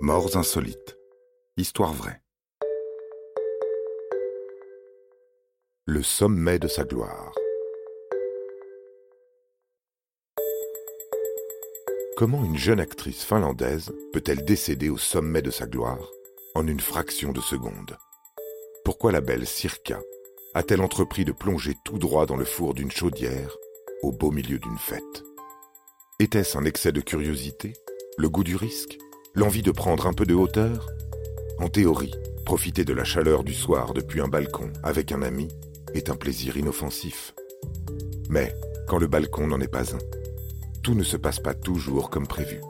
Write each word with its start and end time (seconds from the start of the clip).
Morts 0.00 0.36
insolites. 0.36 0.98
Histoire 1.56 1.94
vraie. 1.94 2.20
Le 5.86 6.02
sommet 6.02 6.58
de 6.58 6.68
sa 6.68 6.84
gloire. 6.84 7.32
Comment 12.18 12.44
une 12.44 12.58
jeune 12.58 12.78
actrice 12.78 13.24
finlandaise 13.24 13.90
peut-elle 14.12 14.44
décéder 14.44 14.90
au 14.90 14.98
sommet 14.98 15.40
de 15.40 15.50
sa 15.50 15.66
gloire 15.66 16.10
en 16.54 16.66
une 16.66 16.80
fraction 16.80 17.32
de 17.32 17.40
seconde? 17.40 17.96
Pourquoi 18.84 19.12
la 19.12 19.22
belle 19.22 19.46
Sirka 19.46 19.98
a-t-elle 20.52 20.82
entrepris 20.82 21.24
de 21.24 21.32
plonger 21.32 21.72
tout 21.86 21.98
droit 21.98 22.26
dans 22.26 22.36
le 22.36 22.44
four 22.44 22.74
d'une 22.74 22.90
chaudière 22.90 23.56
au 24.02 24.12
beau 24.12 24.30
milieu 24.30 24.58
d'une 24.58 24.78
fête? 24.78 25.24
Était-ce 26.18 26.58
un 26.58 26.66
excès 26.66 26.92
de 26.92 27.00
curiosité 27.00 27.72
Le 28.18 28.28
goût 28.28 28.44
du 28.44 28.56
risque? 28.56 28.98
L'envie 29.36 29.60
de 29.60 29.70
prendre 29.70 30.06
un 30.06 30.14
peu 30.14 30.24
de 30.24 30.32
hauteur 30.32 30.88
En 31.58 31.68
théorie, 31.68 32.14
profiter 32.46 32.86
de 32.86 32.94
la 32.94 33.04
chaleur 33.04 33.44
du 33.44 33.52
soir 33.52 33.92
depuis 33.92 34.22
un 34.22 34.28
balcon 34.28 34.72
avec 34.82 35.12
un 35.12 35.20
ami 35.20 35.48
est 35.92 36.08
un 36.08 36.16
plaisir 36.16 36.56
inoffensif. 36.56 37.34
Mais 38.30 38.56
quand 38.88 38.96
le 38.96 39.08
balcon 39.08 39.46
n'en 39.46 39.60
est 39.60 39.68
pas 39.68 39.94
un, 39.94 39.98
tout 40.82 40.94
ne 40.94 41.02
se 41.02 41.18
passe 41.18 41.38
pas 41.38 41.52
toujours 41.52 42.08
comme 42.08 42.26
prévu. 42.26 42.62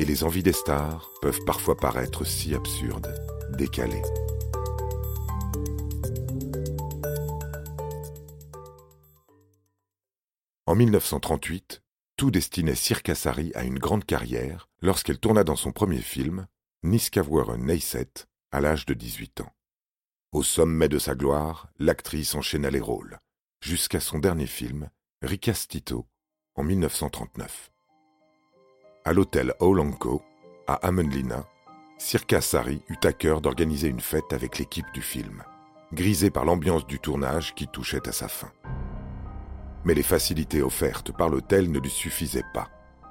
Et 0.00 0.04
les 0.04 0.24
envies 0.24 0.42
des 0.42 0.52
stars 0.52 1.08
peuvent 1.22 1.44
parfois 1.46 1.76
paraître 1.76 2.24
si 2.24 2.52
absurdes, 2.52 3.14
décalées. 3.56 4.02
En 10.66 10.74
1938, 10.74 11.81
tout 12.22 12.30
destinait 12.30 12.76
Sari 12.76 13.50
à 13.56 13.64
une 13.64 13.80
grande 13.80 14.04
carrière 14.04 14.68
lorsqu'elle 14.80 15.18
tourna 15.18 15.42
dans 15.42 15.56
son 15.56 15.72
premier 15.72 16.00
film, 16.00 16.46
Niskavweren 16.84 17.66
Neyset, 17.66 18.12
à 18.52 18.60
l'âge 18.60 18.86
de 18.86 18.94
18 18.94 19.40
ans. 19.40 19.52
Au 20.30 20.44
sommet 20.44 20.88
de 20.88 21.00
sa 21.00 21.16
gloire, 21.16 21.66
l'actrice 21.80 22.36
enchaîna 22.36 22.70
les 22.70 22.78
rôles, 22.78 23.18
jusqu'à 23.60 23.98
son 23.98 24.20
dernier 24.20 24.46
film, 24.46 24.88
Ricastito, 25.20 26.06
en 26.54 26.62
1939. 26.62 27.72
À 29.04 29.12
l'hôtel 29.12 29.52
Olanko, 29.58 30.22
à 30.68 30.74
Amenlina, 30.74 31.44
Sirka 31.98 32.40
Sari 32.40 32.84
eut 32.88 33.04
à 33.04 33.12
cœur 33.12 33.40
d'organiser 33.40 33.88
une 33.88 33.98
fête 33.98 34.32
avec 34.32 34.60
l'équipe 34.60 34.92
du 34.94 35.02
film, 35.02 35.42
grisée 35.92 36.30
par 36.30 36.44
l'ambiance 36.44 36.86
du 36.86 37.00
tournage 37.00 37.52
qui 37.56 37.66
touchait 37.66 38.08
à 38.08 38.12
sa 38.12 38.28
fin. 38.28 38.52
Mais 39.84 39.94
les 39.94 40.02
facilités 40.02 40.62
offertes 40.62 41.12
par 41.12 41.28
l'hôtel 41.28 41.70
ne 41.70 41.78
lui 41.78 41.90
suffisaient 41.90 42.44
pas. 42.54 42.68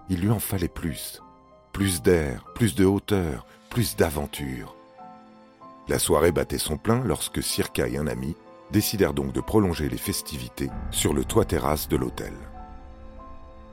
Il 0.10 0.22
lui 0.22 0.30
en 0.30 0.40
fallait 0.40 0.68
plus. 0.68 1.22
Plus 1.74 2.02
d'air, 2.02 2.46
plus 2.56 2.76
de 2.76 2.86
hauteur, 2.86 3.46
plus 3.70 3.96
d'aventure. 3.96 4.76
La 5.88 6.00
soirée 6.00 6.32
battait 6.32 6.58
son 6.58 6.78
plein 6.78 7.04
lorsque 7.04 7.44
Circa 7.44 7.88
et 7.88 7.98
un 7.98 8.08
ami 8.08 8.36
décidèrent 8.72 9.14
donc 9.14 9.34
de 9.34 9.42
prolonger 9.42 9.90
les 9.90 9.98
festivités 9.98 10.70
sur 10.92 11.14
le 11.14 11.26
toit 11.26 11.46
terrasse 11.46 11.88
de 11.88 11.98
l'hôtel. 11.98 12.34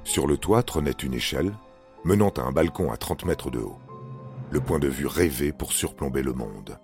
Sur 0.04 0.26
le 0.26 0.36
toit 0.36 0.62
trônait 0.62 0.90
une 0.90 1.14
échelle 1.14 1.52
menant 2.04 2.30
à 2.30 2.42
un 2.42 2.52
balcon 2.52 2.90
à 2.90 2.96
30 2.96 3.24
mètres 3.24 3.50
de 3.50 3.60
haut. 3.60 3.78
Le 4.50 4.60
point 4.60 4.78
de 4.78 4.88
vue 4.88 5.06
rêvé 5.06 5.52
pour 5.52 5.72
surplomber 5.72 6.22
le 6.22 6.32
monde. 6.32 6.78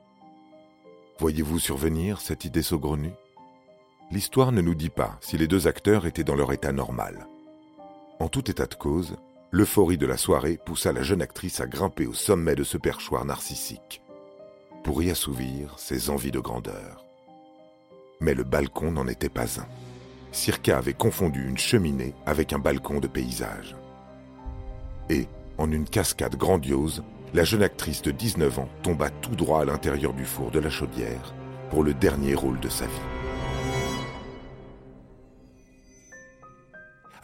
Voyez-vous 1.19 1.59
survenir 1.59 2.21
cette 2.21 2.45
idée 2.45 2.63
saugrenue? 2.63 3.15
L'histoire 4.11 4.53
ne 4.53 4.61
nous 4.61 4.75
dit 4.75 4.91
pas 4.91 5.17
si 5.21 5.39
les 5.39 5.49
deux 5.49 5.67
acteurs 5.67 6.07
étaient 6.07 6.25
dans 6.25 6.37
leur 6.37 6.53
état 6.53 6.73
normal. 6.73 7.27
En 8.21 8.29
tout 8.29 8.49
état 8.51 8.67
de 8.67 8.75
cause, 8.75 9.17
l'euphorie 9.51 9.99
de 9.99 10.07
la 10.07 10.17
soirée 10.17 10.59
poussa 10.65 10.93
la 10.93 11.03
jeune 11.03 11.23
actrice 11.23 11.61
à 11.61 11.67
grimper 11.67 12.07
au 12.07 12.13
sommet 12.13 12.55
de 12.55 12.65
ce 12.65 12.77
perchoir 12.77 13.25
narcissique, 13.25 14.03
pour 14.85 15.03
y 15.03 15.11
assouvir 15.11 15.79
ses 15.79 16.11
envies 16.11 16.31
de 16.31 16.39
grandeur. 16.39 17.05
Mais 18.21 18.35
le 18.35 18.45
balcon 18.45 18.93
n'en 18.93 19.09
était 19.09 19.29
pas 19.29 19.61
un. 19.61 19.67
Circa 20.33 20.79
avait 20.79 20.93
confondu 20.93 21.49
une 21.49 21.59
cheminée 21.59 22.15
avec 22.27 22.53
un 22.53 22.59
balcon 22.59 23.01
de 23.01 23.09
paysage. 23.09 23.77
Et, 25.09 25.27
en 25.59 25.71
une 25.71 25.89
cascade 25.89 26.37
grandiose, 26.37 27.03
la 27.33 27.45
jeune 27.45 27.63
actrice 27.63 28.03
de 28.03 28.11
19 28.11 28.59
ans 28.59 28.69
tomba 28.83 29.11
tout 29.11 29.35
droit 29.35 29.63
à 29.63 29.65
l'intérieur 29.65 30.13
du 30.13 30.25
four 30.25 30.51
de 30.51 30.61
la 30.61 30.71
chaudière 30.71 31.35
pour 31.71 31.83
le 31.83 31.95
dernier 31.95 32.35
rôle 32.35 32.61
de 32.61 32.69
sa 32.69 32.87
vie. 32.87 33.24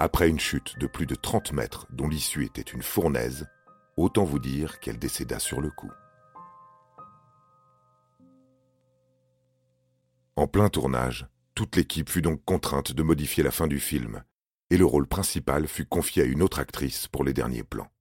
Après 0.02 0.30
une 0.30 0.40
chute 0.40 0.78
de 0.78 0.86
plus 0.86 1.04
de 1.04 1.14
30 1.14 1.52
mètres 1.52 1.86
dont 1.90 2.08
l'issue 2.08 2.46
était 2.46 2.62
une 2.62 2.82
fournaise, 2.82 3.46
autant 3.98 4.24
vous 4.24 4.38
dire 4.38 4.80
qu'elle 4.80 4.98
décéda 4.98 5.38
sur 5.38 5.60
le 5.60 5.70
coup. 5.70 5.90
En 10.36 10.46
plein 10.46 10.70
tournage, 10.70 11.28
toute 11.54 11.76
l'équipe 11.76 12.08
fut 12.08 12.22
donc 12.22 12.42
contrainte 12.46 12.92
de 12.92 13.02
modifier 13.02 13.42
la 13.42 13.50
fin 13.50 13.66
du 13.66 13.78
film, 13.78 14.24
et 14.70 14.78
le 14.78 14.86
rôle 14.86 15.06
principal 15.06 15.68
fut 15.68 15.84
confié 15.84 16.22
à 16.22 16.26
une 16.26 16.40
autre 16.40 16.60
actrice 16.60 17.06
pour 17.06 17.22
les 17.22 17.34
derniers 17.34 17.62
plans. 17.62 17.92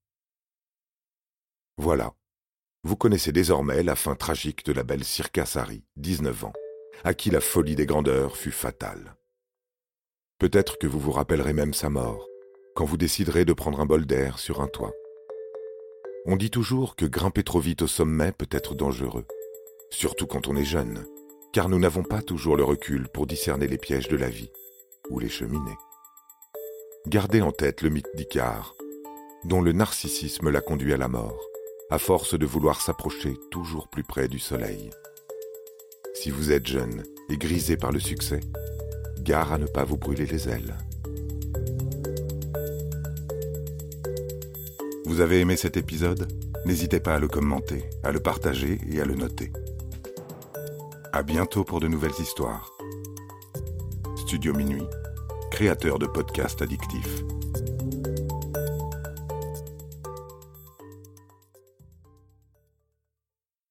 Voilà, 1.78 2.14
vous 2.86 2.96
connaissez 2.96 3.34
désormais 3.34 3.84
la 3.84 3.98
fin 3.98 4.16
tragique 4.16 4.64
de 4.64 4.72
la 4.72 4.84
belle 4.84 5.04
Sirka 5.04 5.46
Sari, 5.46 5.84
19 5.98 6.46
ans, 6.46 6.54
à 7.04 7.14
qui 7.14 7.30
la 7.30 7.42
folie 7.42 7.76
des 7.76 7.86
grandeurs 7.86 8.38
fut 8.38 8.52
fatale. 8.52 9.19
Peut-être 10.40 10.78
que 10.78 10.88
vous 10.88 11.00
vous 11.00 11.12
rappellerez 11.12 11.52
même 11.52 11.74
sa 11.74 11.90
mort, 11.90 12.26
quand 12.74 12.86
vous 12.86 12.96
déciderez 12.96 13.44
de 13.44 13.52
prendre 13.52 13.82
un 13.82 13.86
bol 13.86 14.06
d'air 14.06 14.40
sur 14.40 14.62
un 14.62 14.68
toit. 14.68 14.94
On 16.26 16.38
dit 16.38 16.50
toujours 16.50 16.96
que 16.96 17.06
grimper 17.06 17.44
trop 17.44 17.60
vite 17.60 17.82
au 17.82 17.88
sommet 17.88 18.32
peut 18.32 18.48
être 18.52 18.74
dangereux, 18.74 19.26
surtout 19.90 20.28
quand 20.28 20.48
on 20.48 20.56
est 20.56 20.64
jeune, 20.64 21.06
car 21.52 21.68
nous 21.68 21.78
n'avons 21.78 22.04
pas 22.04 22.22
toujours 22.22 22.56
le 22.56 22.64
recul 22.64 23.10
pour 23.10 23.28
discerner 23.28 23.68
les 23.68 23.78
pièges 23.78 24.08
de 24.08 24.16
la 24.16 24.30
vie 24.30 24.50
ou 25.10 25.20
les 25.20 25.28
cheminées. 25.28 25.78
Gardez 27.06 27.42
en 27.42 27.52
tête 27.52 27.82
le 27.82 27.90
mythe 27.90 28.16
d'Icare, 28.16 28.76
dont 29.44 29.62
le 29.62 29.74
narcissisme 29.74 30.50
l'a 30.50 30.62
conduit 30.62 30.94
à 30.94 30.98
la 30.98 31.10
mort, 31.10 31.42
à 31.90 32.00
force 32.00 32.40
de 32.40 32.46
vouloir 32.46 32.80
s'approcher 32.80 33.36
toujours 33.52 33.90
plus 33.90 34.04
près 34.04 34.30
du 34.30 34.40
soleil. 34.40 34.90
Si 36.14 36.30
vous 36.30 36.54
êtes 36.54 36.68
jeune 36.68 37.04
et 37.30 37.38
grisé 37.38 37.76
par 37.76 37.92
le 37.92 38.00
succès, 38.00 38.40
à 39.34 39.58
ne 39.58 39.68
pas 39.68 39.84
vous 39.84 39.98
brûler 39.98 40.26
les 40.26 40.50
ailes. 40.50 40.76
Vous 45.06 45.22
avez 45.22 45.40
aimé 45.40 45.56
cet 45.56 45.78
épisode? 45.78 46.28
N'hésitez 46.66 47.00
pas 47.00 47.16
à 47.16 47.20
le 47.20 47.28
commenter, 47.28 47.84
à 48.04 48.12
le 48.12 48.20
partager 48.20 48.80
et 48.92 49.00
à 49.00 49.06
le 49.06 49.16
noter. 49.16 49.52
À 51.14 51.22
bientôt 51.24 51.64
pour 51.64 51.80
de 51.80 51.88
nouvelles 51.88 52.20
histoires. 52.20 52.72
Studio 54.18 54.54
Minuit, 54.54 54.88
créateur 55.52 56.00
de 56.00 56.08
podcasts 56.08 56.62
addictifs. 56.62 57.24